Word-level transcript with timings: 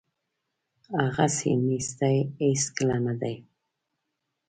هغسې 1.01 1.51
نیستي 1.67 2.17
هیڅکله 2.41 2.97
نه 3.05 3.13
ده. 3.21 3.33